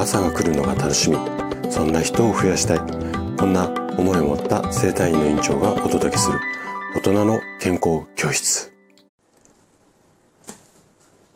[0.00, 1.18] 朝が来るのが楽しみ。
[1.70, 2.78] そんな人を増やしたい。
[3.36, 3.68] こんな
[3.98, 6.40] 思いを持った生体院の院長がお届けする。
[6.96, 8.72] 大人の健康教室。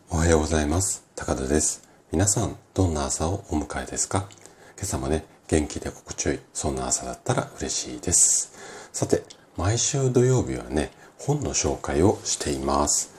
[0.08, 1.04] おはようございます。
[1.14, 1.86] 高田です。
[2.10, 4.30] 皆さんどんな朝をお迎えですか？
[4.76, 8.50] 今朝もね元気で心地よいそんな朝だったら嬉しいです。
[8.94, 9.24] さて
[9.58, 13.12] 毎週土曜日はね本の紹介をしています。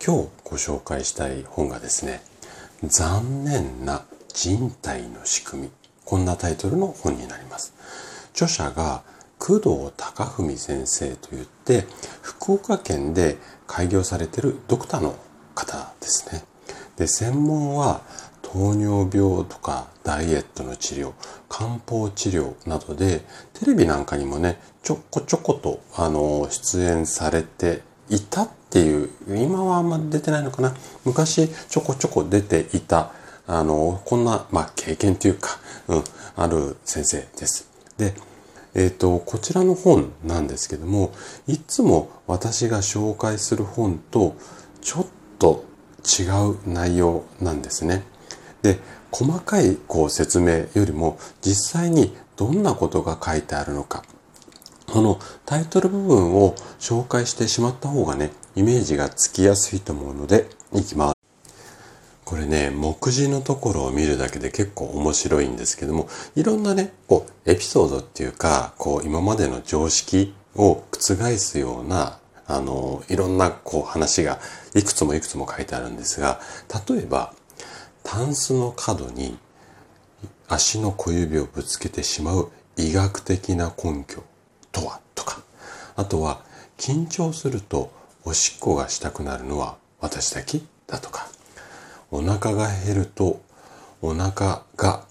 [0.00, 2.22] 今日ご紹介したい本がですね
[2.84, 4.04] 残念な
[4.34, 5.70] 人体の仕組み。
[6.04, 7.74] こんなタイトルの本になります。
[8.32, 9.02] 著者が
[9.38, 11.84] 工藤貴文先生といって
[12.22, 15.16] 福岡県で開業されてるドクターの
[15.54, 16.44] 方ですね。
[16.96, 18.02] で専門は
[18.42, 21.12] 糖尿病とかダイエットの治療
[21.48, 23.22] 漢方治療などで
[23.54, 30.74] テレビなんかにもねちょこちょことあの出演されていたっていう今はあんま出てないのかな。
[31.04, 33.12] 昔ちょこちょこ出ていた
[33.52, 36.04] あの、こんな、まあ、経験というか、うん、
[36.36, 37.68] ある先生です。
[37.98, 38.14] で、
[38.74, 41.12] えっ、ー、と、こちらの本なんですけども、
[41.46, 44.36] いつも私が紹介する本と
[44.80, 45.06] ちょっ
[45.38, 45.66] と
[46.02, 48.04] 違う内容なんですね。
[48.62, 48.78] で、
[49.10, 54.02] 細かいこう説明よりも実際にどんなことが書いてあるのか、
[54.90, 61.21] このタイトル部分を紹介してしまった方がね、イメージがつきやすいと思うので、いきます。
[62.32, 74.40] これね、目次のところを見るだけで結構面白いんですけども、いろんなね、こう、エピソードっていうか、こう、今までの常識を覆すような、あの、いろんなこう話が
[74.74, 76.40] いくつもいくつも書いてあるんですが、
[76.88, 77.34] 例えば、
[78.02, 79.36] タンスの角に
[80.48, 84.24] 足の小指をぶつけてしまう医学的な根拠
[84.72, 85.42] とはとか、
[85.96, 86.40] あとは、
[86.78, 87.92] 緊張すると
[88.24, 90.62] おしっこがしたくなるのは私だけ？
[90.86, 91.28] だとか、
[92.12, 93.40] お腹が減ると
[94.02, 95.06] お腹が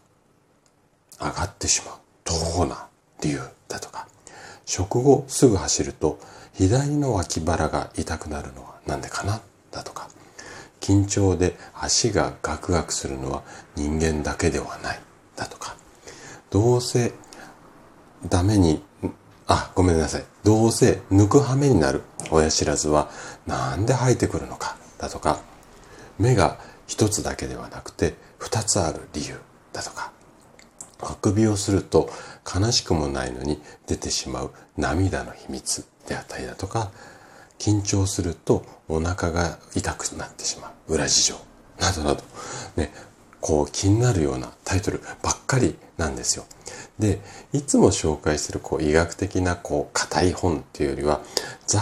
[1.20, 1.96] 上がってしまう。
[2.24, 2.88] どうな
[3.22, 4.08] 理由だとか。
[4.66, 6.20] 食後すぐ走ると
[6.54, 9.42] 左の脇腹が痛くなるのはなんでかな？
[9.72, 10.10] だとか。
[10.80, 13.42] 緊張で足がガクガクするのは
[13.76, 15.00] 人間だけではない
[15.36, 15.76] だとか。
[16.52, 17.14] どうせ
[18.30, 18.84] ダメに、
[19.48, 20.24] あ、ごめんなさい。
[20.44, 23.10] どうせ抜く羽目になる親知らずは
[23.48, 24.78] なんで生えてくるのか？
[25.00, 25.40] だとか。
[26.20, 26.60] 目が
[26.92, 29.40] 一つだけではなくて二つある理由
[29.72, 30.12] だとか
[31.00, 32.10] あくびをすると
[32.46, 36.92] 悲しくもないのに出てしまう涙の秘密であったりだとか
[37.60, 41.36] 緊張するとお腹が痛くなってしまう裏事情
[41.80, 42.24] などなど
[42.76, 42.92] ね
[43.40, 46.46] こう気になるようなタイトルばっかりなんですよ。
[47.00, 47.20] で、
[47.54, 51.22] いつも紹介するこう医学的なこう硬い本っていうよりは、
[51.66, 51.82] 雑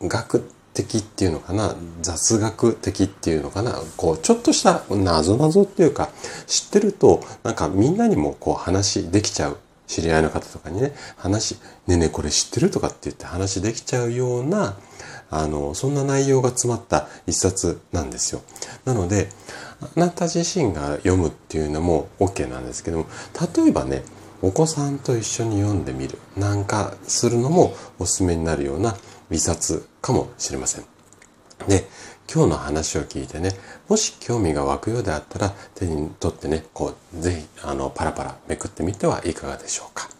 [0.00, 6.08] 学的っていうのかな雑学的っていうのかなこうちょっとした謎々っていうか
[6.46, 11.56] 知ってるとなんかみんなにもこう話できちゃう知り合いの方とかにね話
[11.86, 14.76] ねえねえこれ知ってるとかって言って話できちゃうような
[15.30, 18.42] あのそんな内容が詰まった一冊なんですよ。
[18.84, 19.28] なので
[19.80, 23.06] あなた自身が読むっていうのも OK なんですけども
[23.56, 24.02] 例えばね
[24.42, 28.96] お子さんと一緒に読んでみるなんかするのもおすすめになるような
[29.32, 30.84] 微殺かもしれません。
[31.66, 31.88] で、
[32.32, 33.50] 今日の話を聞いてね、
[33.88, 40.10] もし興味が湧くようであったら手に取ってね、こう、ぜひ、あの、パラパラめくってみてはいかがでしょうか。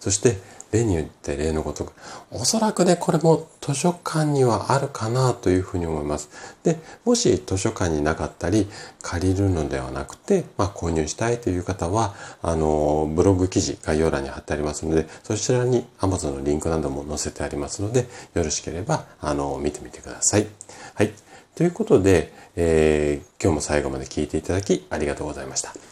[0.00, 0.38] そして、
[0.72, 1.92] 例によって例のごとく、
[2.30, 6.30] おそらくね、これも図書館にはあるかなというふうに思います。
[6.64, 8.66] で、もし図書館になかったり、
[9.02, 20.46] 借りるのではなくて、まあ、購入したいという方は、あの、ブログ記事概要欄に貼ってありますので、そちらに Amazon のリンクなども載せてありますので、よろしければ、あの、見てみてください。
[20.94, 21.12] はい。
[21.54, 25.91] ということで、えー、今日も最後まで聞いていただきありがとうございました。